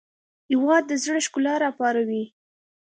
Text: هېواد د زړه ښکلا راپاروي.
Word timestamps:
هېواد 0.51 0.83
د 0.87 0.91
زړه 1.03 1.19
ښکلا 1.25 1.53
راپاروي. 1.65 2.23